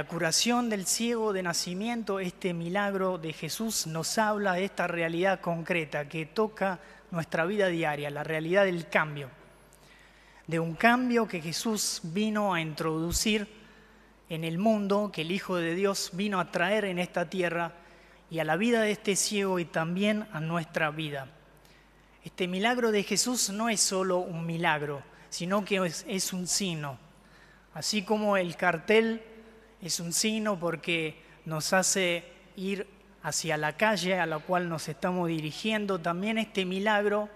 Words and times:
La 0.00 0.06
curación 0.06 0.70
del 0.70 0.86
ciego 0.86 1.34
de 1.34 1.42
nacimiento, 1.42 2.20
este 2.20 2.54
milagro 2.54 3.18
de 3.18 3.34
Jesús 3.34 3.86
nos 3.86 4.16
habla 4.16 4.54
de 4.54 4.64
esta 4.64 4.86
realidad 4.86 5.42
concreta 5.42 6.08
que 6.08 6.24
toca 6.24 6.80
nuestra 7.10 7.44
vida 7.44 7.66
diaria, 7.66 8.08
la 8.08 8.24
realidad 8.24 8.64
del 8.64 8.88
cambio, 8.88 9.28
de 10.46 10.58
un 10.58 10.72
cambio 10.74 11.28
que 11.28 11.42
Jesús 11.42 12.00
vino 12.02 12.54
a 12.54 12.62
introducir 12.62 13.46
en 14.30 14.44
el 14.44 14.56
mundo, 14.56 15.10
que 15.12 15.20
el 15.20 15.32
Hijo 15.32 15.56
de 15.56 15.74
Dios 15.74 16.12
vino 16.14 16.40
a 16.40 16.50
traer 16.50 16.86
en 16.86 16.98
esta 16.98 17.28
tierra 17.28 17.74
y 18.30 18.38
a 18.38 18.44
la 18.44 18.56
vida 18.56 18.80
de 18.80 18.92
este 18.92 19.16
ciego 19.16 19.58
y 19.58 19.66
también 19.66 20.26
a 20.32 20.40
nuestra 20.40 20.90
vida. 20.90 21.28
Este 22.24 22.48
milagro 22.48 22.90
de 22.90 23.02
Jesús 23.02 23.50
no 23.50 23.68
es 23.68 23.82
solo 23.82 24.20
un 24.20 24.46
milagro, 24.46 25.02
sino 25.28 25.62
que 25.62 25.84
es, 25.84 26.06
es 26.08 26.32
un 26.32 26.46
signo. 26.46 26.96
Así 27.74 28.02
como 28.02 28.38
el 28.38 28.56
cartel 28.56 29.24
es 29.82 30.00
un 30.00 30.12
signo 30.12 30.58
porque 30.58 31.16
nos 31.46 31.72
hace 31.72 32.24
ir 32.56 32.86
hacia 33.22 33.56
la 33.56 33.76
calle 33.76 34.18
a 34.18 34.26
la 34.26 34.38
cual 34.38 34.68
nos 34.68 34.88
estamos 34.88 35.28
dirigiendo. 35.28 35.98
También 35.98 36.38
este 36.38 36.64
milagro 36.64 37.28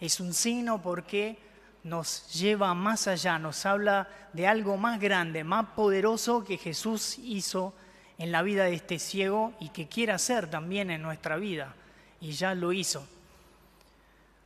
es 0.00 0.20
un 0.20 0.34
signo 0.34 0.82
porque 0.82 1.38
nos 1.84 2.32
lleva 2.32 2.74
más 2.74 3.08
allá, 3.08 3.38
nos 3.38 3.66
habla 3.66 4.08
de 4.32 4.46
algo 4.46 4.76
más 4.76 5.00
grande, 5.00 5.44
más 5.44 5.66
poderoso 5.70 6.44
que 6.44 6.58
Jesús 6.58 7.18
hizo 7.18 7.74
en 8.18 8.30
la 8.30 8.42
vida 8.42 8.64
de 8.64 8.74
este 8.74 8.98
ciego 8.98 9.52
y 9.58 9.70
que 9.70 9.88
quiere 9.88 10.12
hacer 10.12 10.48
también 10.48 10.90
en 10.90 11.02
nuestra 11.02 11.36
vida. 11.36 11.74
Y 12.20 12.32
ya 12.32 12.54
lo 12.54 12.72
hizo. 12.72 13.04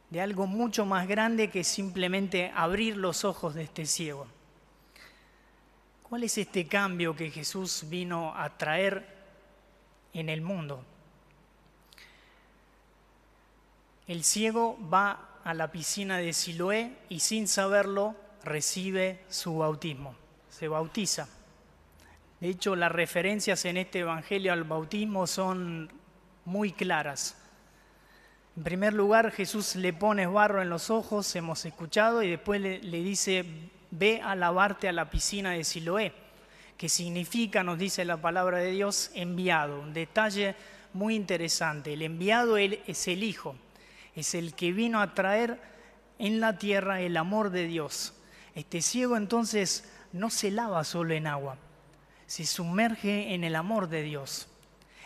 De 0.08 0.20
algo 0.20 0.46
mucho 0.46 0.86
más 0.86 1.06
grande 1.08 1.50
que 1.50 1.64
simplemente 1.64 2.52
abrir 2.54 2.96
los 2.96 3.24
ojos 3.24 3.54
de 3.54 3.64
este 3.64 3.84
ciego. 3.84 4.26
¿Cuál 6.08 6.22
es 6.22 6.38
este 6.38 6.68
cambio 6.68 7.16
que 7.16 7.32
Jesús 7.32 7.86
vino 7.88 8.32
a 8.36 8.56
traer 8.56 9.04
en 10.12 10.28
el 10.28 10.40
mundo? 10.40 10.84
El 14.06 14.22
ciego 14.22 14.78
va 14.88 15.40
a 15.42 15.52
la 15.52 15.72
piscina 15.72 16.18
de 16.18 16.32
Siloé 16.32 16.96
y 17.08 17.18
sin 17.18 17.48
saberlo 17.48 18.14
recibe 18.44 19.24
su 19.28 19.58
bautismo, 19.58 20.14
se 20.48 20.68
bautiza. 20.68 21.28
De 22.38 22.50
hecho, 22.50 22.76
las 22.76 22.92
referencias 22.92 23.64
en 23.64 23.76
este 23.76 23.98
Evangelio 24.00 24.52
al 24.52 24.62
bautismo 24.62 25.26
son 25.26 25.90
muy 26.44 26.70
claras. 26.70 27.36
En 28.56 28.62
primer 28.62 28.92
lugar, 28.92 29.32
Jesús 29.32 29.74
le 29.74 29.92
pone 29.92 30.28
barro 30.28 30.62
en 30.62 30.70
los 30.70 30.88
ojos, 30.88 31.34
hemos 31.34 31.64
escuchado, 31.64 32.22
y 32.22 32.30
después 32.30 32.60
le, 32.60 32.78
le 32.78 33.02
dice, 33.02 33.44
ve 33.98 34.20
a 34.22 34.34
lavarte 34.34 34.88
a 34.88 34.92
la 34.92 35.10
piscina 35.10 35.52
de 35.52 35.64
Siloé, 35.64 36.12
que 36.76 36.88
significa, 36.88 37.62
nos 37.62 37.78
dice 37.78 38.04
la 38.04 38.18
palabra 38.18 38.58
de 38.58 38.72
Dios, 38.72 39.10
enviado. 39.14 39.80
Un 39.80 39.94
detalle 39.94 40.54
muy 40.92 41.14
interesante. 41.14 41.94
El 41.94 42.02
enviado 42.02 42.58
es 42.58 43.08
el 43.08 43.22
Hijo, 43.22 43.56
es 44.14 44.34
el 44.34 44.54
que 44.54 44.72
vino 44.72 45.00
a 45.00 45.14
traer 45.14 45.60
en 46.18 46.40
la 46.40 46.58
tierra 46.58 47.00
el 47.00 47.16
amor 47.16 47.50
de 47.50 47.66
Dios. 47.66 48.14
Este 48.54 48.82
ciego 48.82 49.16
entonces 49.16 49.88
no 50.12 50.30
se 50.30 50.50
lava 50.50 50.82
solo 50.84 51.14
en 51.14 51.26
agua, 51.26 51.56
se 52.26 52.46
sumerge 52.46 53.34
en 53.34 53.44
el 53.44 53.56
amor 53.56 53.88
de 53.88 54.02
Dios. 54.02 54.48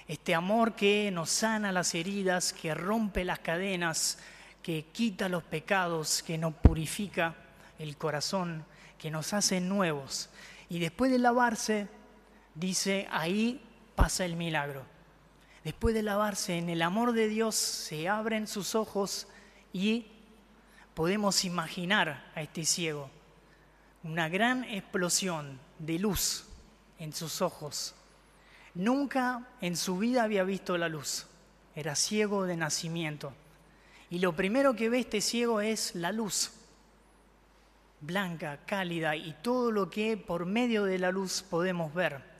Este 0.06 0.34
amor 0.34 0.74
que 0.74 1.10
nos 1.12 1.30
sana 1.30 1.70
las 1.70 1.94
heridas, 1.94 2.52
que 2.52 2.74
rompe 2.74 3.24
las 3.24 3.38
cadenas, 3.38 4.18
que 4.62 4.86
quita 4.92 5.28
los 5.28 5.44
pecados, 5.44 6.22
que 6.22 6.36
nos 6.36 6.54
purifica 6.54 7.34
el 7.78 7.96
corazón, 7.96 8.64
que 9.00 9.10
nos 9.10 9.32
hace 9.32 9.60
nuevos. 9.60 10.28
Y 10.68 10.78
después 10.78 11.10
de 11.10 11.18
lavarse, 11.18 11.88
dice, 12.54 13.08
ahí 13.10 13.60
pasa 13.96 14.24
el 14.24 14.36
milagro. 14.36 14.84
Después 15.64 15.94
de 15.94 16.02
lavarse 16.02 16.58
en 16.58 16.68
el 16.68 16.82
amor 16.82 17.12
de 17.12 17.26
Dios, 17.26 17.54
se 17.54 18.08
abren 18.08 18.46
sus 18.46 18.74
ojos 18.74 19.26
y 19.72 20.06
podemos 20.94 21.44
imaginar 21.44 22.30
a 22.34 22.42
este 22.42 22.64
ciego 22.64 23.10
una 24.02 24.28
gran 24.28 24.64
explosión 24.64 25.58
de 25.78 25.98
luz 25.98 26.44
en 26.98 27.12
sus 27.12 27.42
ojos. 27.42 27.94
Nunca 28.74 29.48
en 29.60 29.76
su 29.76 29.98
vida 29.98 30.22
había 30.22 30.44
visto 30.44 30.78
la 30.78 30.88
luz. 30.88 31.26
Era 31.74 31.94
ciego 31.94 32.44
de 32.44 32.56
nacimiento. 32.56 33.32
Y 34.10 34.18
lo 34.18 34.34
primero 34.34 34.74
que 34.74 34.88
ve 34.88 35.00
este 35.00 35.20
ciego 35.20 35.60
es 35.60 35.94
la 35.94 36.12
luz 36.12 36.52
blanca, 38.00 38.60
cálida 38.66 39.14
y 39.16 39.34
todo 39.42 39.70
lo 39.70 39.90
que 39.90 40.16
por 40.16 40.46
medio 40.46 40.84
de 40.84 40.98
la 40.98 41.10
luz 41.10 41.42
podemos 41.42 41.92
ver. 41.94 42.30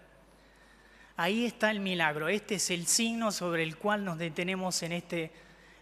Ahí 1.17 1.45
está 1.45 1.71
el 1.71 1.81
milagro. 1.81 2.29
Este 2.29 2.55
es 2.55 2.71
el 2.71 2.87
signo 2.87 3.31
sobre 3.31 3.63
el 3.63 3.77
cual 3.77 4.05
nos 4.05 4.19
detenemos 4.19 4.83
en 4.83 4.93
este 4.93 5.31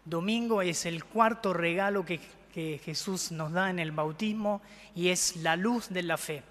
domingo. 0.04 0.62
Es 0.62 0.84
el 0.84 1.04
cuarto 1.04 1.52
regalo 1.52 2.04
que, 2.04 2.38
Jesús 2.82 3.30
nos 3.30 3.52
da 3.52 3.70
en 3.70 3.78
el 3.78 3.92
bautismo 3.92 4.60
y 4.92 5.10
es 5.10 5.36
la 5.36 5.54
luz 5.54 5.90
de 5.90 6.02
la 6.02 6.16
fe. 6.16 6.42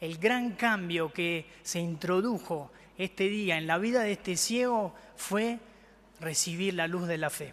El 0.00 0.16
gran 0.16 0.52
cambio 0.52 1.12
que 1.12 1.44
se 1.62 1.78
introdujo 1.78 2.72
este 2.96 3.28
día 3.28 3.58
en 3.58 3.66
la 3.66 3.76
vida 3.76 4.00
de 4.00 4.12
este 4.12 4.38
ciego 4.38 4.94
fue 5.14 5.58
recibir 6.20 6.72
la 6.72 6.86
luz 6.86 7.06
de 7.06 7.18
la 7.18 7.28
fe. 7.28 7.52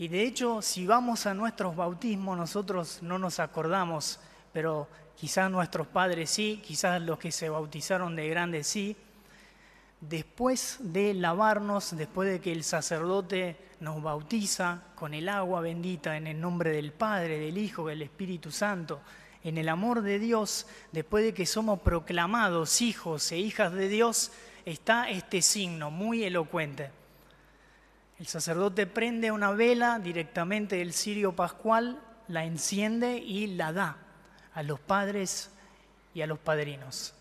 Y 0.00 0.08
de 0.08 0.22
hecho, 0.22 0.62
si 0.62 0.86
vamos 0.86 1.26
a 1.26 1.34
nuestros 1.34 1.76
bautismos, 1.76 2.34
nosotros 2.34 3.00
no 3.02 3.18
nos 3.18 3.38
acordamos, 3.38 4.18
pero 4.50 4.88
quizás 5.14 5.50
nuestros 5.50 5.86
padres 5.88 6.30
sí, 6.30 6.62
quizás 6.64 7.02
los 7.02 7.18
que 7.18 7.30
se 7.30 7.50
bautizaron 7.50 8.16
de 8.16 8.26
grandes 8.30 8.66
sí. 8.66 8.96
Después 10.00 10.78
de 10.80 11.12
lavarnos, 11.12 11.94
después 11.98 12.30
de 12.30 12.40
que 12.40 12.50
el 12.50 12.64
sacerdote 12.64 13.58
nos 13.80 14.02
bautiza 14.02 14.84
con 14.94 15.12
el 15.12 15.28
agua 15.28 15.60
bendita 15.60 16.16
en 16.16 16.28
el 16.28 16.40
nombre 16.40 16.70
del 16.70 16.94
Padre, 16.94 17.38
del 17.38 17.58
Hijo, 17.58 17.88
del 17.88 18.00
Espíritu 18.00 18.50
Santo, 18.50 19.02
en 19.44 19.58
el 19.58 19.68
amor 19.68 20.00
de 20.00 20.18
Dios, 20.18 20.66
después 20.92 21.24
de 21.24 21.34
que 21.34 21.44
somos 21.44 21.78
proclamados 21.78 22.80
hijos 22.80 23.30
e 23.32 23.38
hijas 23.38 23.74
de 23.74 23.88
Dios, 23.88 24.32
está 24.64 25.10
este 25.10 25.42
signo 25.42 25.90
muy 25.90 26.24
elocuente. 26.24 26.99
El 28.20 28.26
sacerdote 28.26 28.86
prende 28.86 29.32
una 29.32 29.50
vela 29.52 29.98
directamente 29.98 30.76
del 30.76 30.92
cirio 30.92 31.34
pascual, 31.34 31.98
la 32.28 32.44
enciende 32.44 33.16
y 33.16 33.46
la 33.46 33.72
da 33.72 33.96
a 34.52 34.62
los 34.62 34.78
padres 34.78 35.48
y 36.12 36.20
a 36.20 36.26
los 36.26 36.38
padrinos. 36.38 37.14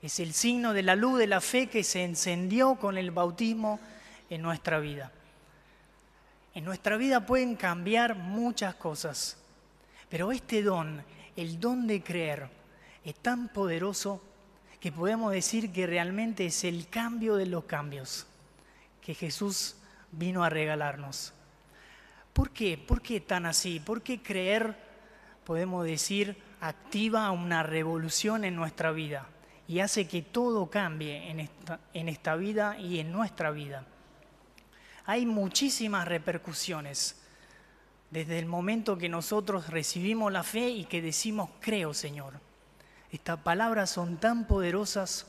Es 0.00 0.20
el 0.20 0.32
signo 0.32 0.74
de 0.74 0.84
la 0.84 0.94
luz 0.94 1.18
de 1.18 1.26
la 1.26 1.40
fe 1.40 1.66
que 1.66 1.82
se 1.82 2.04
encendió 2.04 2.76
con 2.76 2.96
el 2.98 3.10
bautismo 3.10 3.80
en 4.30 4.42
nuestra 4.42 4.78
vida. 4.78 5.10
En 6.54 6.64
nuestra 6.64 6.96
vida 6.96 7.26
pueden 7.26 7.56
cambiar 7.56 8.14
muchas 8.14 8.76
cosas, 8.76 9.38
pero 10.08 10.30
este 10.30 10.62
don, 10.62 11.02
el 11.34 11.58
don 11.58 11.88
de 11.88 12.00
creer, 12.00 12.48
es 13.04 13.16
tan 13.16 13.48
poderoso 13.48 14.22
que 14.78 14.92
podemos 14.92 15.32
decir 15.32 15.72
que 15.72 15.88
realmente 15.88 16.46
es 16.46 16.62
el 16.62 16.88
cambio 16.88 17.34
de 17.34 17.46
los 17.46 17.64
cambios 17.64 18.24
que 19.02 19.14
Jesús 19.14 19.74
vino 20.12 20.44
a 20.44 20.50
regalarnos. 20.50 21.32
¿Por 22.32 22.50
qué? 22.50 22.78
¿Por 22.78 23.02
qué 23.02 23.20
tan 23.20 23.46
así? 23.46 23.80
¿Por 23.80 24.02
qué 24.02 24.22
creer, 24.22 24.76
podemos 25.44 25.84
decir, 25.84 26.36
activa 26.60 27.30
una 27.30 27.62
revolución 27.62 28.44
en 28.44 28.54
nuestra 28.56 28.92
vida 28.92 29.26
y 29.66 29.80
hace 29.80 30.06
que 30.06 30.22
todo 30.22 30.70
cambie 30.70 31.30
en 31.30 31.40
esta, 31.40 31.80
en 31.92 32.08
esta 32.08 32.36
vida 32.36 32.78
y 32.78 33.00
en 33.00 33.12
nuestra 33.12 33.50
vida? 33.50 33.84
Hay 35.04 35.26
muchísimas 35.26 36.06
repercusiones 36.06 37.20
desde 38.10 38.38
el 38.38 38.46
momento 38.46 38.98
que 38.98 39.08
nosotros 39.08 39.68
recibimos 39.68 40.32
la 40.32 40.42
fe 40.42 40.68
y 40.68 40.84
que 40.84 41.02
decimos, 41.02 41.50
creo 41.60 41.94
Señor. 41.94 42.34
Estas 43.10 43.40
palabras 43.40 43.90
son 43.90 44.18
tan 44.18 44.46
poderosas 44.46 45.26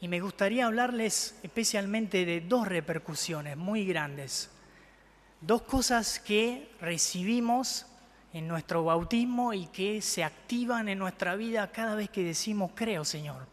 y 0.00 0.08
me 0.08 0.20
gustaría 0.20 0.66
hablarles 0.66 1.38
especialmente 1.42 2.24
de 2.24 2.40
dos 2.40 2.68
repercusiones 2.68 3.56
muy 3.56 3.84
grandes, 3.84 4.50
dos 5.40 5.62
cosas 5.62 6.20
que 6.20 6.70
recibimos 6.80 7.86
en 8.32 8.48
nuestro 8.48 8.84
bautismo 8.84 9.52
y 9.54 9.66
que 9.66 10.02
se 10.02 10.24
activan 10.24 10.88
en 10.88 10.98
nuestra 10.98 11.36
vida 11.36 11.70
cada 11.70 11.94
vez 11.94 12.10
que 12.10 12.24
decimos 12.24 12.72
creo 12.74 13.04
Señor. 13.04 13.46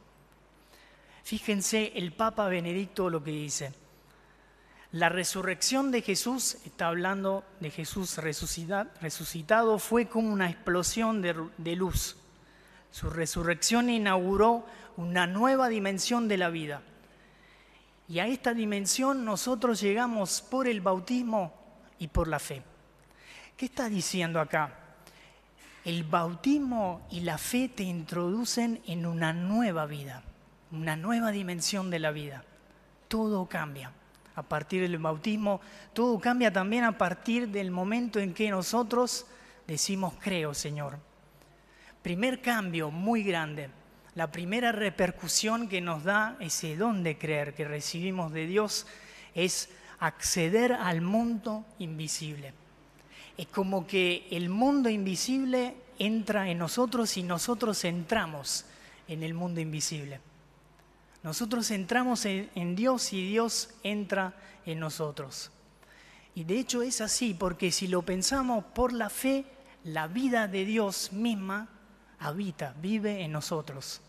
Fíjense 1.24 1.94
el 1.96 2.12
Papa 2.12 2.48
Benedicto 2.48 3.10
lo 3.10 3.24
que 3.24 3.32
dice. 3.32 3.74
La 4.92 5.08
resurrección 5.08 5.90
de 5.90 6.02
Jesús, 6.02 6.58
está 6.66 6.88
hablando 6.88 7.46
de 7.62 7.70
Jesús 7.70 8.18
resucitado, 8.18 9.80
fue 9.80 10.10
como 10.10 10.34
una 10.34 10.50
explosión 10.50 11.22
de, 11.22 11.76
luz. 11.78 12.18
Su 12.92 13.10
resurrección 13.10 13.90
inauguró 13.90 14.66
una 14.98 15.28
nueva 15.28 15.70
dimensión 15.70 16.28
de 16.28 16.38
la 16.38 16.50
vida. 16.50 16.82
Y 18.08 18.20
a 18.20 18.28
esta 18.28 18.54
dimensión 18.54 19.24
nosotros 19.24 19.80
llegamos 19.80 20.42
por 20.42 20.68
el 20.68 20.82
bautismo 20.82 21.54
y 21.98 22.08
por 22.08 22.28
la 22.28 22.40
fe. 22.40 22.62
¿Qué 23.56 23.66
está 23.66 23.88
diciendo 23.88 24.40
acá? 24.40 24.78
El 25.86 26.04
bautismo 26.04 27.08
y 27.10 27.22
la 27.22 27.38
fe 27.38 27.70
te 27.70 27.84
introducen 27.84 28.82
en 28.86 29.06
una 29.06 29.34
nueva 29.34 29.86
vida, 29.86 30.24
una 30.72 30.96
nueva 30.96 31.32
dimensión 31.32 31.90
de 31.90 32.00
la 32.00 32.12
vida. 32.12 32.44
Todo 33.08 33.48
cambia 33.48 33.92
a 34.36 34.44
partir 34.44 34.82
del 34.82 34.98
bautismo, 34.98 35.62
todo 35.94 36.20
cambia 36.20 36.52
también 36.52 36.84
a 36.84 36.98
partir 36.98 37.50
del 37.50 37.72
momento 37.72 38.20
en 38.20 38.34
que 38.34 38.50
nosotros 38.50 39.26
decimos 39.68 40.14
creo, 40.20 40.54
Señor. 40.54 41.11
Primer 42.01 42.42
cambio 42.42 42.89
muy 42.92 43.24
grande, 43.24 43.69
la 44.15 44.31
primera 44.31 44.71
repercusión 44.71 45.69
que 45.69 45.81
nos 45.81 46.03
da 46.03 46.36
ese 46.39 46.75
don 46.75 47.03
de 47.03 47.18
creer 47.18 47.53
que 47.53 47.65
recibimos 47.65 48.33
de 48.33 48.48
Dios 48.48 48.88
es 49.36 49.69
acceder 50.00 50.74
al 50.74 51.01
mundo 51.01 51.65
invisible. 51.80 52.53
Es 53.38 53.48
como 53.48 53.88
que 53.88 54.27
el 54.31 54.50
mundo 54.50 54.89
invisible 54.89 55.75
entra 56.00 56.50
en 56.50 56.57
nosotros 56.57 57.15
y 57.18 57.24
nosotros 57.24 57.86
entramos 57.86 58.65
en 59.07 59.24
el 59.24 59.33
mundo 59.33 59.62
invisible. 59.62 60.19
Nosotros 61.24 61.69
entramos 61.69 62.25
en, 62.25 62.75
Dios 62.75 63.13
y 63.13 63.30
Dios 63.30 63.69
entra 63.83 64.33
en 64.65 64.80
nosotros. 64.80 65.51
Y 66.33 66.44
de 66.45 66.59
hecho 66.59 66.81
es 66.81 67.00
así, 67.00 67.36
porque 67.36 67.71
si 67.71 67.88
lo 67.88 68.01
pensamos 68.01 68.65
por 68.74 68.92
la 68.92 69.09
fe, 69.09 69.45
la 69.83 70.07
vida 70.07 70.48
de 70.48 70.65
Dios 70.65 71.13
misma 71.13 71.69
habita, 72.22 72.74
vive 72.82 73.22
en 73.22 73.32
nosotros. 73.32 74.02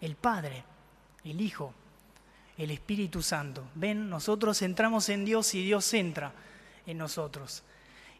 El 0.00 0.16
Padre, 0.16 0.64
el 1.24 1.40
Hijo, 1.40 1.72
el 2.56 2.70
Espíritu 2.70 3.22
Santo. 3.22 3.68
Ven, 3.74 4.08
nosotros 4.08 4.62
entramos 4.62 5.08
en 5.08 5.24
Dios 5.24 5.54
y 5.54 5.64
Dios 5.64 5.92
entra 5.94 6.32
en 6.86 6.98
nosotros. 6.98 7.62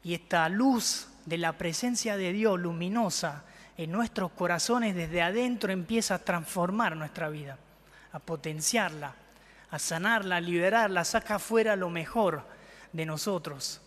Y 0.05 0.15
esta 0.15 0.49
luz 0.49 1.09
de 1.25 1.39
la 1.39 1.53
presencia 1.55 2.17
de 2.17 2.33
Dios 2.33 2.61
luminosa 2.61 3.45
en 3.77 3.91
nuestros 3.91 4.31
corazones 4.33 4.95
desde 4.95 5.23
adentro 5.23 5.73
empieza 5.73 6.17
a 6.17 6.19
transformar 6.19 6.97
nuestra 6.97 7.29
vida 7.29 7.59
a 8.17 8.19
potenciarla, 8.19 9.15
a 9.71 9.79
sanarla, 9.79 10.37
a 10.37 10.41
liberarla, 10.41 11.05
saca 11.05 11.39
fuera 11.39 11.77
lo 11.77 11.91
mejor 11.91 12.43
de 12.91 13.05
nosotros. 13.05 13.83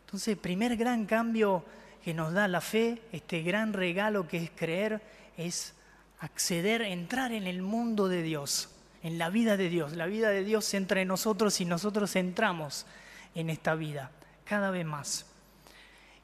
Entonces, 0.00 0.36
primer 0.36 0.76
gran 0.76 1.06
cambio 1.06 1.64
que 2.06 2.14
nos 2.14 2.32
da 2.32 2.46
la 2.46 2.60
fe, 2.60 3.02
este 3.10 3.42
gran 3.42 3.72
regalo 3.72 4.28
que 4.28 4.36
es 4.36 4.50
creer, 4.54 5.02
es 5.36 5.74
acceder, 6.20 6.82
entrar 6.82 7.32
en 7.32 7.48
el 7.48 7.62
mundo 7.62 8.06
de 8.06 8.22
Dios, 8.22 8.68
en 9.02 9.18
la 9.18 9.28
vida 9.28 9.56
de 9.56 9.68
Dios. 9.68 9.94
La 9.94 10.06
vida 10.06 10.30
de 10.30 10.44
Dios 10.44 10.72
entra 10.74 11.00
en 11.00 11.08
nosotros 11.08 11.60
y 11.60 11.64
nosotros 11.64 12.14
entramos 12.14 12.86
en 13.34 13.50
esta 13.50 13.74
vida 13.74 14.12
cada 14.44 14.70
vez 14.70 14.86
más. 14.86 15.26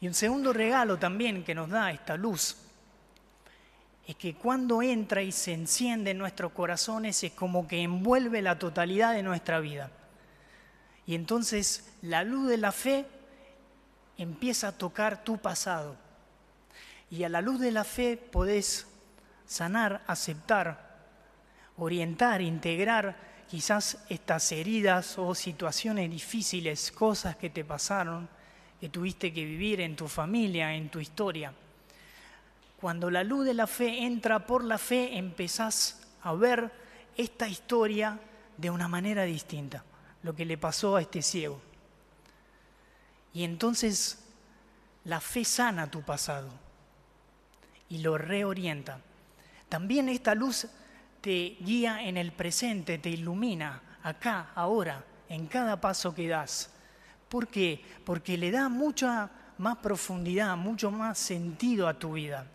Y 0.01 0.07
un 0.07 0.15
segundo 0.15 0.53
regalo 0.53 1.01
también 1.01 1.43
que 1.43 1.53
nos 1.53 1.69
da 1.69 1.91
esta 1.91 2.17
luz 2.17 2.59
es 4.07 4.15
que 4.15 4.35
cuando 4.35 4.83
entra 4.83 5.21
y 5.21 5.33
se 5.33 5.53
enciende 5.53 6.13
en 6.13 6.19
nuestros 6.19 6.53
corazones 6.53 7.25
es 7.25 7.33
como 7.33 7.67
que 7.67 7.83
envuelve 7.83 8.41
la 8.41 8.57
totalidad 8.57 9.15
de 9.15 9.25
nuestra 9.25 9.59
vida. 9.59 9.91
Y 11.09 11.17
entonces 11.17 11.93
la 12.03 12.23
luz 12.23 12.49
de 12.49 12.59
la 12.59 12.71
fe 12.71 13.05
empieza 14.23 14.69
a 14.69 14.73
tocar 14.73 15.25
tu 15.25 15.39
pasado. 15.39 15.97
Y 17.11 17.25
a 17.25 17.29
la 17.29 17.41
luz 17.41 17.61
de 17.61 17.73
la 17.73 17.85
fe 17.85 18.17
podés 18.17 18.87
sanar, 19.47 20.03
aceptar, 20.07 20.93
orientar, 21.77 22.41
integrar 22.41 23.17
quizás 23.49 23.99
estas 24.09 24.51
heridas 24.53 25.19
o 25.19 25.35
situaciones 25.35 26.11
difíciles, 26.11 26.91
cosas 26.91 27.37
que 27.37 27.51
te 27.51 27.65
pasaron, 27.65 28.29
que 28.81 28.89
tuviste 28.89 29.33
que 29.33 29.45
vivir 29.45 29.81
en 29.81 29.95
tu 29.95 30.09
familia, 30.09 30.75
en 30.75 30.89
tu 30.89 31.01
historia. 31.01 31.53
Cuando 32.81 33.11
la 33.11 33.23
luz 33.23 33.45
de 33.45 33.55
la 33.55 33.67
fe 33.67 34.05
entra 34.05 34.47
por 34.47 34.65
la 34.65 34.79
fe, 34.79 35.17
empezás 35.17 36.01
a 36.23 36.33
ver 36.33 36.73
esta 37.17 37.47
historia 37.47 38.19
de 38.57 38.71
una 38.71 38.89
manera 38.89 39.25
distinta, 39.25 39.85
lo 40.23 40.35
que 40.35 40.45
le 40.45 40.57
pasó 40.57 40.97
a 40.97 41.03
este 41.03 41.23
ciego. 41.23 41.61
Y 43.33 43.45
entonces 43.45 44.25
la 45.05 45.21
fe 45.21 45.45
sana 45.45 45.91
tu 45.91 46.03
pasado 46.03 46.49
y 47.89 47.99
lo 47.99 48.19
reorienta. 48.19 49.01
También 49.69 50.09
esta 50.09 50.35
luz 50.35 50.67
te 51.21 51.57
guía 51.61 52.03
en 52.03 52.17
el 52.17 52.33
presente, 52.33 52.99
te 52.99 53.11
ilumina 53.11 53.81
acá, 54.03 54.51
ahora, 54.55 55.05
en 55.29 55.47
cada 55.47 55.81
paso 55.81 56.15
que 56.15 56.29
das. 56.29 56.71
¿Por 57.29 57.49
qué? 57.49 57.83
Porque 58.05 58.37
le 58.37 58.51
da 58.51 58.69
mucha 58.69 59.31
más 59.59 59.79
profundidad, 59.79 60.57
mucho 60.57 60.91
más 60.91 61.19
sentido 61.19 61.89
a 61.89 61.99
tu 61.99 62.15
vida. 62.15 62.47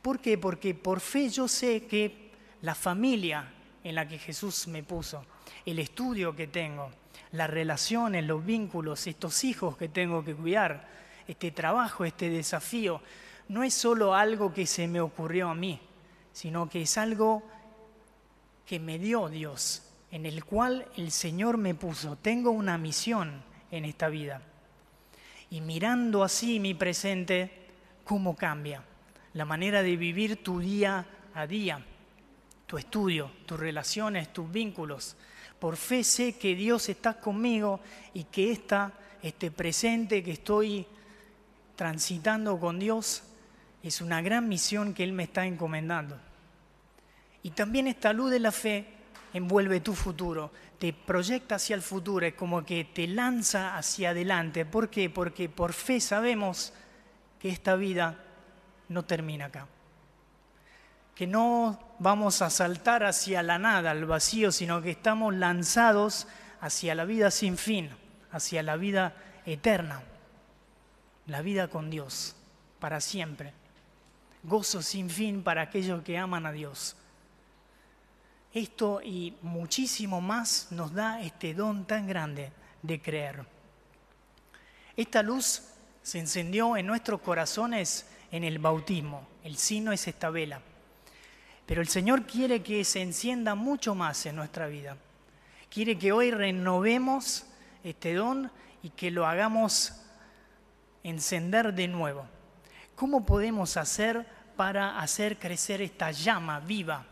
¿Por 0.00 0.20
qué? 0.20 0.38
Porque 0.38 0.74
por 0.74 1.00
fe 1.00 1.28
yo 1.28 1.48
sé 1.48 1.86
que 1.86 2.32
la 2.62 2.74
familia 2.74 3.52
en 3.82 3.94
la 3.94 4.08
que 4.08 4.18
Jesús 4.18 4.66
me 4.68 4.82
puso, 4.82 5.26
el 5.66 5.78
estudio 5.78 6.34
que 6.34 6.46
tengo, 6.46 6.90
las 7.32 7.50
relaciones, 7.50 8.24
los 8.24 8.44
vínculos, 8.44 9.06
estos 9.06 9.44
hijos 9.44 9.76
que 9.76 9.88
tengo 9.88 10.24
que 10.24 10.34
cuidar, 10.34 10.88
este 11.26 11.50
trabajo, 11.50 12.04
este 12.04 12.28
desafío, 12.28 13.00
no 13.48 13.62
es 13.62 13.74
solo 13.74 14.14
algo 14.14 14.52
que 14.52 14.66
se 14.66 14.88
me 14.88 15.00
ocurrió 15.00 15.48
a 15.48 15.54
mí, 15.54 15.80
sino 16.32 16.68
que 16.68 16.82
es 16.82 16.98
algo 16.98 17.42
que 18.66 18.78
me 18.78 18.98
dio 18.98 19.28
Dios, 19.28 19.82
en 20.10 20.26
el 20.26 20.44
cual 20.44 20.86
el 20.96 21.10
Señor 21.10 21.58
me 21.58 21.74
puso. 21.74 22.16
Tengo 22.16 22.50
una 22.50 22.78
misión 22.78 23.42
en 23.70 23.84
esta 23.84 24.08
vida. 24.08 24.42
Y 25.50 25.60
mirando 25.60 26.24
así 26.24 26.60
mi 26.60 26.74
presente, 26.74 27.68
¿cómo 28.04 28.36
cambia? 28.36 28.82
la 29.34 29.44
manera 29.44 29.82
de 29.82 29.96
vivir 29.96 30.42
tu 30.42 30.60
día 30.60 31.04
a 31.34 31.46
día, 31.46 31.84
tu 32.74 32.78
estudio, 32.78 33.30
tus 33.46 33.60
relaciones, 33.60 34.32
tus 34.32 34.50
vínculos. 34.50 35.14
Por 35.60 35.76
fe 35.76 36.02
sé 36.02 36.36
que 36.36 36.56
Dios 36.56 36.88
está 36.88 37.20
conmigo 37.20 37.78
y 38.14 38.24
que 38.24 38.50
esta, 38.50 38.92
este 39.22 39.52
presente 39.52 40.24
que 40.24 40.32
estoy 40.32 40.84
transitando 41.76 42.58
con 42.58 42.80
Dios 42.80 43.22
es 43.80 44.00
una 44.00 44.20
gran 44.22 44.48
misión 44.48 44.92
que 44.92 45.04
Él 45.04 45.12
me 45.12 45.22
está 45.22 45.46
encomendando. 45.46 46.18
Y 47.44 47.50
también 47.50 47.86
esta 47.86 48.12
luz 48.12 48.32
de 48.32 48.40
la 48.40 48.50
fe 48.50 48.86
envuelve 49.32 49.78
tu 49.78 49.94
futuro, 49.94 50.50
te 50.80 50.92
proyecta 50.92 51.54
hacia 51.54 51.76
el 51.76 51.82
futuro, 51.82 52.26
es 52.26 52.34
como 52.34 52.66
que 52.66 52.86
te 52.86 53.06
lanza 53.06 53.76
hacia 53.76 54.10
adelante. 54.10 54.64
¿Por 54.64 54.90
qué? 54.90 55.08
Porque 55.08 55.48
por 55.48 55.74
fe 55.74 56.00
sabemos 56.00 56.72
que 57.38 57.50
esta 57.50 57.76
vida 57.76 58.18
no 58.88 59.04
termina 59.04 59.44
acá. 59.44 59.68
Que 61.14 61.26
no 61.26 61.78
vamos 61.98 62.42
a 62.42 62.50
saltar 62.50 63.04
hacia 63.04 63.42
la 63.42 63.58
nada, 63.58 63.92
al 63.92 64.04
vacío, 64.04 64.50
sino 64.52 64.82
que 64.82 64.90
estamos 64.90 65.34
lanzados 65.34 66.26
hacia 66.60 66.94
la 66.94 67.04
vida 67.04 67.30
sin 67.30 67.56
fin, 67.56 67.90
hacia 68.32 68.62
la 68.62 68.76
vida 68.76 69.14
eterna, 69.46 70.02
la 71.26 71.42
vida 71.42 71.68
con 71.68 71.90
Dios, 71.90 72.34
para 72.80 73.00
siempre. 73.00 73.52
Gozo 74.42 74.82
sin 74.82 75.08
fin 75.08 75.42
para 75.42 75.62
aquellos 75.62 76.02
que 76.02 76.18
aman 76.18 76.46
a 76.46 76.52
Dios. 76.52 76.96
Esto 78.52 79.00
y 79.02 79.36
muchísimo 79.42 80.20
más 80.20 80.68
nos 80.70 80.92
da 80.92 81.20
este 81.20 81.54
don 81.54 81.86
tan 81.86 82.06
grande 82.06 82.52
de 82.82 83.00
creer. 83.00 83.44
Esta 84.96 85.22
luz 85.22 85.62
se 86.02 86.18
encendió 86.18 86.76
en 86.76 86.86
nuestros 86.86 87.20
corazones 87.20 88.06
en 88.30 88.44
el 88.44 88.58
bautismo. 88.58 89.26
El 89.42 89.56
sino 89.56 89.92
es 89.92 90.06
esta 90.06 90.30
vela. 90.30 90.60
Pero 91.66 91.80
el 91.80 91.88
Señor 91.88 92.26
quiere 92.26 92.62
que 92.62 92.84
se 92.84 93.00
encienda 93.00 93.54
mucho 93.54 93.94
más 93.94 94.26
en 94.26 94.36
nuestra 94.36 94.66
vida. 94.66 94.96
Quiere 95.70 95.98
que 95.98 96.12
hoy 96.12 96.30
renovemos 96.30 97.46
este 97.82 98.14
don 98.14 98.50
y 98.82 98.90
que 98.90 99.10
lo 99.10 99.26
hagamos 99.26 99.92
encender 101.02 101.74
de 101.74 101.88
nuevo. 101.88 102.26
¿Cómo 102.94 103.24
podemos 103.24 103.76
hacer 103.76 104.26
para 104.56 105.00
hacer 105.00 105.38
crecer 105.38 105.80
esta 105.80 106.10
llama 106.10 106.60
viva 106.60 107.06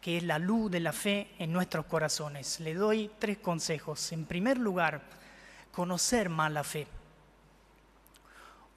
que 0.00 0.18
es 0.18 0.22
la 0.22 0.38
luz 0.38 0.70
de 0.70 0.80
la 0.80 0.92
fe 0.92 1.30
en 1.38 1.52
nuestros 1.52 1.86
corazones? 1.86 2.60
Le 2.60 2.74
doy 2.74 3.10
tres 3.18 3.38
consejos. 3.38 4.12
En 4.12 4.26
primer 4.26 4.58
lugar, 4.58 5.02
conocer 5.72 6.28
más 6.28 6.52
la 6.52 6.64
fe. 6.64 6.86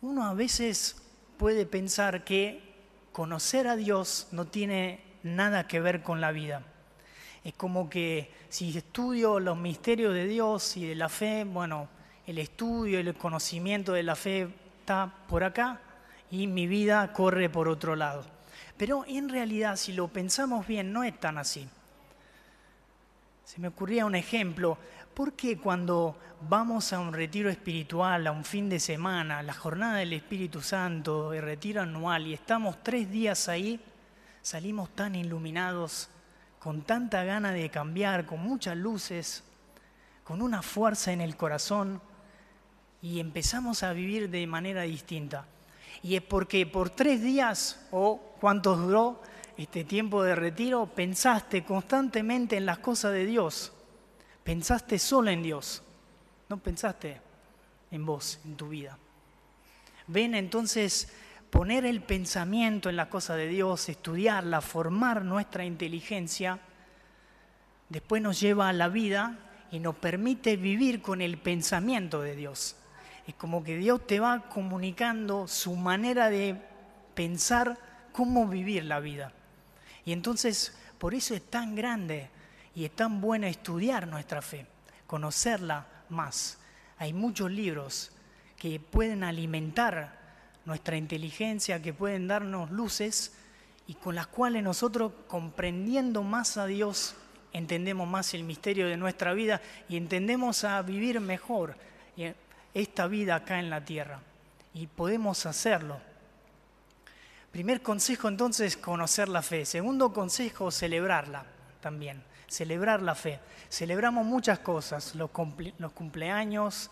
Uno 0.01 0.25
a 0.25 0.33
veces 0.33 0.95
puede 1.37 1.65
pensar 1.65 2.23
que 2.23 2.75
conocer 3.11 3.67
a 3.67 3.75
Dios 3.75 4.27
no 4.31 4.45
tiene 4.45 5.06
nada 5.23 5.67
que 5.67 5.79
ver 5.79 6.03
con 6.03 6.21
la 6.21 6.31
vida. 6.31 6.63
Es 7.43 7.53
como 7.53 7.89
que 7.89 8.31
si 8.49 8.77
estudio 8.77 9.39
los 9.39 9.57
misterios 9.57 10.13
de 10.13 10.25
Dios 10.27 10.77
y 10.77 10.85
de 10.85 10.95
la 10.95 11.09
fe, 11.09 11.43
bueno, 11.43 11.87
el 12.25 12.39
estudio 12.39 12.99
el 12.99 13.15
conocimiento 13.15 13.93
de 13.93 14.03
la 14.03 14.15
fe 14.15 14.49
está 14.79 15.13
por 15.27 15.43
acá 15.43 15.79
y 16.29 16.47
mi 16.47 16.67
vida 16.67 17.13
corre 17.13 17.49
por 17.49 17.69
otro 17.69 17.95
lado. 17.95 18.25
Pero 18.75 19.05
en 19.07 19.29
realidad, 19.29 19.75
si 19.75 19.93
lo 19.93 20.07
pensamos 20.07 20.67
bien, 20.67 20.91
no 20.91 21.03
es 21.03 21.17
tan 21.19 21.37
así. 21.37 21.67
Se 23.43 23.59
me 23.59 23.69
ocurría 23.69 24.05
un 24.05 24.15
ejemplo. 24.15 24.77
¿por 25.17 25.33
qué 25.33 25.57
cuando 25.57 26.15
vamos 26.47 26.93
a 26.93 26.99
un 26.99 27.11
retiro 27.11 27.49
espiritual, 27.49 28.27
a 28.27 28.31
un 28.31 28.45
fin 28.45 28.69
de 28.69 28.79
semana, 28.79 29.41
la 29.41 29.53
jornada 29.53 29.97
del 29.97 30.13
Espíritu 30.13 30.61
Santo, 30.61 31.33
el 31.33 31.41
retiro 31.41 31.81
anual, 31.81 32.27
y 32.27 32.35
estamos 32.35 32.83
tres 32.83 33.09
días 33.09 33.49
ahí, 33.49 33.79
salimos 34.47 34.89
tan 34.95 35.13
iluminados, 35.13 36.07
con 36.57 36.83
tanta 36.83 37.25
gana 37.25 37.51
de 37.51 37.69
cambiar, 37.69 38.25
con 38.25 38.39
muchas 38.39 38.77
luces, 38.77 39.43
con 40.23 40.41
una 40.41 40.61
fuerza 40.61 41.11
en 41.11 41.19
el 41.19 41.35
corazón, 41.35 42.01
y 43.01 43.19
empezamos 43.19 43.83
a 43.83 43.91
vivir 43.91 44.29
de 44.29 44.47
manera 44.47 44.83
distinta? 44.83 45.45
Y 46.01 46.15
es 46.15 46.21
porque 46.21 46.65
por 46.65 46.89
tres 46.89 47.21
días, 47.21 47.85
o 47.91 48.21
cuántos 48.39 48.79
duró 48.79 49.21
este 49.57 49.83
tiempo 49.83 50.23
de 50.23 50.33
retiro, 50.33 50.85
pensaste 50.95 51.65
constantemente 51.65 52.55
en 52.55 52.65
las 52.65 52.79
cosas 52.79 53.11
de 53.11 53.25
Dios. 53.25 53.73
Pensaste 54.45 54.97
solo 54.97 55.29
en 55.29 55.43
Dios. 55.43 55.83
No 56.47 56.55
pensaste 56.55 57.19
en 57.91 58.05
vos, 58.05 58.39
en 58.45 58.55
tu 58.55 58.69
vida. 58.69 58.97
Ven 60.07 60.35
entonces 60.35 61.11
poner 61.49 61.85
el 61.85 62.01
pensamiento 62.01 62.89
en 62.89 62.95
las 62.95 63.07
cosas 63.07 63.37
de 63.37 63.47
Dios, 63.47 63.89
estudiarla, 63.89 64.61
formar 64.61 65.23
nuestra 65.23 65.65
inteligencia, 65.65 66.59
después 67.89 68.21
nos 68.21 68.39
lleva 68.39 68.69
a 68.69 68.73
la 68.73 68.89
vida 68.89 69.39
y 69.71 69.79
nos 69.79 69.95
permite 69.95 70.57
vivir 70.57 71.01
con 71.01 71.21
el 71.21 71.37
pensamiento 71.37 72.21
de 72.21 72.35
Dios. 72.35 72.75
Es 73.25 73.35
como 73.35 73.63
que 73.63 73.77
Dios 73.77 74.05
te 74.07 74.19
va 74.19 74.47
comunicando 74.49 75.47
su 75.47 75.75
manera 75.75 76.29
de 76.29 76.61
pensar 77.13 77.77
cómo 78.11 78.47
vivir 78.47 78.85
la 78.85 78.99
vida. 78.99 79.33
Y 80.05 80.13
entonces, 80.13 80.77
por 80.97 81.13
eso 81.13 81.33
es 81.33 81.43
tan 81.49 81.75
grande 81.75 82.29
y 82.73 82.85
es 82.85 82.91
tan 82.91 83.19
bueno 83.19 83.47
estudiar 83.47 84.07
nuestra 84.07 84.41
fe, 84.41 84.65
conocerla 85.05 85.85
más. 86.09 86.59
Hay 86.97 87.13
muchos 87.13 87.51
libros 87.51 88.11
que 88.57 88.79
pueden 88.79 89.23
alimentar 89.23 90.16
nuestra 90.67 90.97
inteligencia, 90.97 91.81
que 91.81 91.93
pueden 91.93 92.27
darnos 92.27 92.69
luces 92.71 93.31
y 93.87 93.93
con 93.93 94.15
las 94.15 94.27
cuales 94.27 94.61
nosotros, 94.61 95.13
comprendiendo 95.27 96.23
más 96.23 96.57
a 96.57 96.65
Dios, 96.65 97.15
entendemos 97.53 98.05
más 98.05 98.33
el 98.33 98.43
misterio 98.43 98.87
de 98.87 98.97
nuestra 98.97 99.33
vida 99.33 99.61
y 99.87 99.95
entendemos 99.95 100.65
a 100.65 100.81
vivir 100.81 101.21
mejor 101.21 101.75
esta 102.73 103.07
vida 103.07 103.35
acá 103.35 103.59
en 103.59 103.69
la 103.69 103.85
tierra. 103.85 104.19
Y 104.73 104.87
podemos 104.87 105.45
hacerlo. 105.45 105.99
Primer 107.53 107.81
consejo 107.81 108.27
entonces, 108.27 108.75
conocer 108.75 109.29
la 109.29 109.41
fe. 109.41 109.65
Segundo 109.65 110.11
consejo, 110.11 110.69
celebrarla 110.69 111.45
también. 111.79 112.21
Celebrar 112.49 113.01
la 113.01 113.15
fe. 113.15 113.39
Celebramos 113.69 114.25
muchas 114.25 114.59
cosas, 114.59 115.15
los, 115.15 115.31
cumpleaños, 115.31 116.91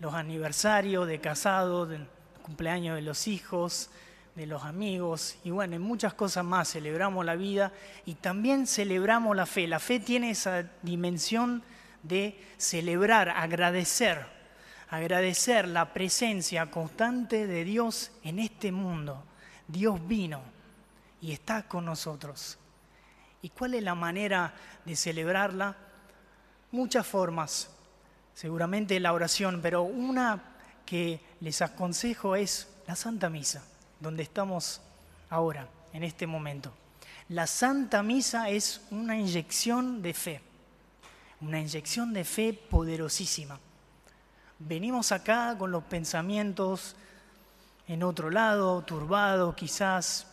los 0.00 0.14
aniversarios 0.14 1.06
de 1.06 1.20
casados, 1.20 1.88
cumpleaños 2.44 2.94
de 2.94 3.02
los 3.02 3.26
hijos, 3.26 3.90
de 4.36 4.46
los 4.46 4.62
amigos 4.62 5.36
y 5.42 5.50
bueno, 5.50 5.74
en 5.74 5.82
muchas 5.82 6.14
cosas 6.14 6.44
más 6.44 6.70
celebramos 6.70 7.24
la 7.24 7.34
vida 7.34 7.72
y 8.06 8.14
también 8.14 8.68
celebramos 8.68 9.34
la 9.34 9.46
fe. 9.46 9.66
La 9.66 9.80
fe 9.80 9.98
tiene 9.98 10.30
esa 10.30 10.64
dimensión 10.82 11.64
de 12.02 12.38
celebrar, 12.58 13.30
agradecer 13.30 14.34
agradecer 14.94 15.66
la 15.66 15.92
presencia 15.92 16.70
constante 16.70 17.46
de 17.46 17.64
Dios 17.64 18.12
en 18.22 18.38
este 18.38 18.70
mundo. 18.70 19.24
Dios 19.66 19.98
vino 20.06 20.40
y 21.20 21.32
está 21.32 21.64
con 21.64 21.84
nosotros. 21.84 22.58
¿Y 23.42 23.50
cuál 23.50 23.74
es 23.74 23.82
la 23.82 23.94
manera 23.94 24.54
de 24.84 24.94
celebrarla? 24.94 25.76
Muchas 26.70 27.06
formas. 27.06 27.70
Seguramente 28.34 28.98
la 29.00 29.12
oración, 29.12 29.60
pero 29.62 29.82
una 29.82 30.42
que 30.86 31.20
les 31.44 31.62
aconsejo 31.62 32.34
es 32.34 32.66
la 32.86 32.96
Santa 32.96 33.30
Misa, 33.30 33.62
donde 34.00 34.24
estamos 34.24 34.80
ahora, 35.30 35.68
en 35.92 36.02
este 36.02 36.26
momento. 36.26 36.72
La 37.28 37.46
Santa 37.46 38.02
Misa 38.02 38.50
es 38.50 38.80
una 38.90 39.16
inyección 39.16 40.02
de 40.02 40.14
fe, 40.14 40.40
una 41.40 41.60
inyección 41.60 42.12
de 42.12 42.24
fe 42.24 42.52
poderosísima 42.52 43.60
venimos 44.58 45.12
acá 45.12 45.56
con 45.58 45.70
los 45.70 45.84
pensamientos 45.84 46.96
en 47.86 48.02
otro 48.02 48.30
lado, 48.30 48.82
turbados 48.82 49.54
quizás, 49.54 50.26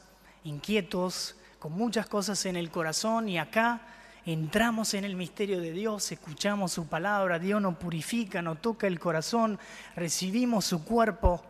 inquietos, 0.44 1.36
con 1.60 1.74
muchas 1.74 2.08
cosas 2.08 2.46
en 2.46 2.56
el 2.56 2.72
corazón 2.72 3.30
y 3.30 3.38
acá 3.38 3.82
entramos 4.26 4.94
en 4.94 5.04
el 5.04 5.16
misterio 5.16 5.60
de 5.60 5.72
Dios, 5.72 6.12
escuchamos 6.12 6.72
su 6.72 6.88
palabra, 6.88 7.40
Dios 7.40 7.62
nos 7.62 7.78
purifica, 7.78 8.42
nos 8.42 8.62
toca 8.62 8.88
el 8.88 9.00
corazón, 9.00 9.60
recibimos 9.96 10.66
su 10.66 10.84
cuerpo, 10.84 11.44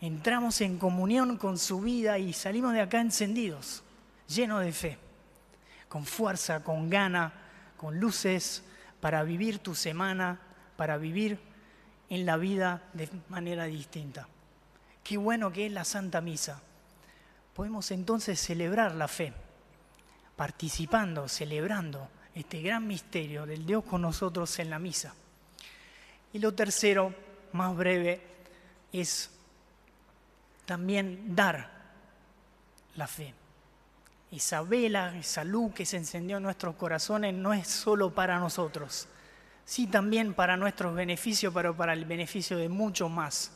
entramos 0.00 0.60
en 0.60 0.78
comunión 0.78 1.36
con 1.38 1.58
su 1.58 1.80
vida 1.80 2.18
y 2.18 2.32
salimos 2.32 2.72
de 2.74 2.82
acá 2.82 3.00
encendidos, 3.00 3.82
llenos 4.28 4.62
de 4.62 4.72
fe, 4.72 4.98
con 5.88 6.04
fuerza, 6.04 6.62
con 6.62 6.90
gana, 6.90 7.32
con 7.76 7.98
luces 7.98 8.62
para 9.00 9.22
vivir 9.22 9.58
tu 9.58 9.74
semana, 9.74 10.40
para 10.76 10.98
vivir 10.98 11.38
en 12.10 12.26
la 12.26 12.36
vida 12.36 12.82
de 12.92 13.08
manera 13.28 13.64
distinta. 13.64 14.28
Qué 15.02 15.16
bueno 15.16 15.52
que 15.52 15.66
es 15.66 15.72
la 15.72 15.84
Santa 15.84 16.20
Misa. 16.20 16.60
Podemos 17.54 17.90
entonces 17.90 18.38
celebrar 18.38 18.94
la 18.94 19.08
fe, 19.08 19.32
participando, 20.38 21.26
celebrando 21.26 22.08
este 22.32 22.62
gran 22.62 22.86
misterio 22.86 23.44
del 23.44 23.66
Dios 23.66 23.82
con 23.82 24.00
nosotros 24.00 24.56
en 24.60 24.70
la 24.70 24.78
misa. 24.78 25.12
Y 26.32 26.38
lo 26.38 26.54
tercero, 26.54 27.12
más 27.52 27.76
breve, 27.76 28.22
es 28.92 29.32
también 30.64 31.34
dar 31.34 31.68
la 32.94 33.08
fe. 33.08 33.34
Esa 34.30 34.62
vela, 34.62 35.16
esa 35.18 35.42
luz 35.42 35.74
que 35.74 35.84
se 35.84 35.96
encendió 35.96 36.36
en 36.36 36.44
nuestros 36.44 36.76
corazones 36.76 37.34
no 37.34 37.52
es 37.52 37.66
solo 37.66 38.14
para 38.14 38.38
nosotros, 38.38 39.08
sí 39.64 39.88
también 39.88 40.34
para 40.34 40.56
nuestros 40.56 40.94
beneficios, 40.94 41.52
pero 41.52 41.76
para 41.76 41.94
el 41.94 42.04
beneficio 42.04 42.56
de 42.58 42.68
muchos 42.68 43.10
más. 43.10 43.50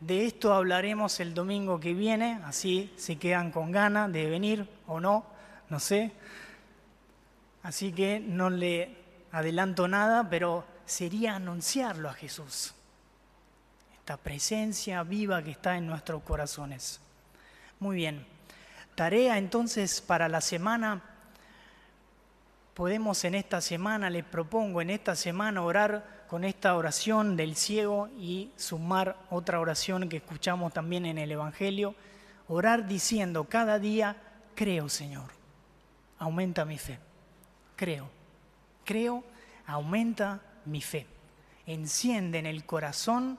De 0.00 0.26
esto 0.26 0.52
hablaremos 0.52 1.20
el 1.20 1.32
domingo 1.32 1.78
que 1.78 1.94
viene, 1.94 2.40
así 2.44 2.92
se 2.96 3.18
quedan 3.18 3.52
con 3.52 3.70
ganas 3.70 4.10
de 4.10 4.28
venir 4.28 4.68
o 4.88 4.98
no, 4.98 5.31
no 5.72 5.80
sé. 5.80 6.12
Así 7.62 7.92
que 7.92 8.20
no 8.20 8.50
le 8.50 8.94
adelanto 9.32 9.88
nada, 9.88 10.28
pero 10.28 10.66
sería 10.84 11.34
anunciarlo 11.36 12.10
a 12.10 12.12
Jesús. 12.12 12.74
Esta 13.96 14.18
presencia 14.18 15.02
viva 15.02 15.42
que 15.42 15.52
está 15.52 15.78
en 15.78 15.86
nuestros 15.86 16.22
corazones. 16.24 17.00
Muy 17.80 17.96
bien. 17.96 18.26
Tarea 18.94 19.38
entonces 19.38 20.02
para 20.02 20.28
la 20.28 20.42
semana 20.42 21.00
podemos 22.74 23.24
en 23.24 23.34
esta 23.34 23.62
semana, 23.62 24.10
les 24.10 24.24
propongo 24.24 24.82
en 24.82 24.90
esta 24.90 25.16
semana 25.16 25.62
orar 25.62 26.26
con 26.28 26.44
esta 26.44 26.76
oración 26.76 27.34
del 27.34 27.56
ciego 27.56 28.08
y 28.18 28.50
sumar 28.56 29.16
otra 29.30 29.58
oración 29.58 30.10
que 30.10 30.18
escuchamos 30.18 30.74
también 30.74 31.06
en 31.06 31.16
el 31.16 31.32
Evangelio, 31.32 31.94
orar 32.48 32.86
diciendo 32.86 33.44
cada 33.44 33.78
día, 33.78 34.16
creo 34.54 34.90
Señor, 34.90 35.41
aumenta 36.22 36.64
mi 36.64 36.78
fe, 36.78 37.00
creo, 37.74 38.08
creo, 38.84 39.24
aumenta 39.66 40.40
mi 40.66 40.80
fe, 40.80 41.04
enciende 41.66 42.38
en 42.38 42.46
el 42.46 42.64
corazón 42.64 43.38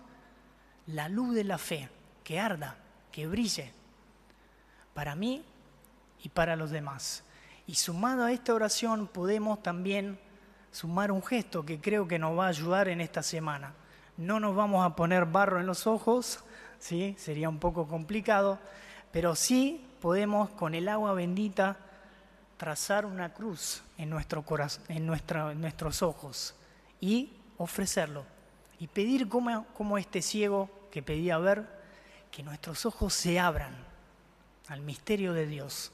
la 0.87 1.07
luz 1.07 1.33
de 1.33 1.45
la 1.45 1.57
fe, 1.57 1.89
que 2.25 2.41
arda, 2.41 2.75
que 3.09 3.25
brille, 3.25 3.71
para 4.93 5.15
mí 5.15 5.45
y 6.23 6.27
para 6.27 6.57
los 6.57 6.71
demás. 6.71 7.23
Y 7.67 7.75
sumado 7.75 8.25
a 8.25 8.33
esta 8.33 8.53
oración 8.53 9.07
podemos 9.07 9.63
también 9.63 10.19
sumar 10.69 11.09
un 11.09 11.23
gesto 11.23 11.65
que 11.65 11.79
creo 11.79 12.05
que 12.05 12.19
nos 12.19 12.37
va 12.37 12.47
a 12.47 12.49
ayudar 12.49 12.89
en 12.89 12.99
esta 12.99 13.23
semana. 13.23 13.73
No 14.17 14.41
nos 14.41 14.57
vamos 14.57 14.85
a 14.85 14.93
poner 14.93 15.25
barro 15.25 15.61
en 15.61 15.67
los 15.67 15.87
ojos, 15.87 16.43
¿sí? 16.79 17.15
sería 17.17 17.47
un 17.47 17.59
poco 17.59 17.87
complicado, 17.87 18.59
pero 19.13 19.35
sí 19.35 19.87
podemos 20.01 20.49
con 20.49 20.75
el 20.75 20.89
agua 20.89 21.13
bendita 21.13 21.77
trazar 22.63 23.05
una 23.05 23.33
cruz 23.33 23.83
en, 23.97 24.09
nuestro 24.09 24.41
corazón, 24.43 24.85
en, 24.87 25.05
nuestros 25.05 26.01
ojos 26.01 26.55
y 27.01 27.33
ofrecerlo. 27.57 28.23
Y 28.79 28.87
pedir 28.87 29.27
como, 29.27 29.65
como 29.73 29.97
este 29.97 30.21
ciego 30.21 30.69
que 30.89 31.03
pedía 31.03 31.37
ver, 31.39 31.67
que 32.31 32.41
nuestros 32.41 32.85
ojos 32.85 33.13
se 33.13 33.37
abran 33.37 33.75
al 34.69 34.79
misterio 34.79 35.33
de 35.33 35.45
Dios 35.45 35.91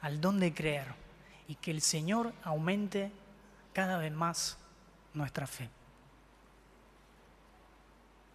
al 0.00 0.20
don 0.20 0.38
de 0.38 0.54
creer 0.54 0.86
y 1.48 1.56
que 1.56 1.72
el 1.72 1.80
Señor 1.80 2.32
aumente 2.44 3.10
cada 3.72 3.98
vez 3.98 4.12
más 4.12 4.58
nuestra 5.12 5.48
fe. 5.48 5.68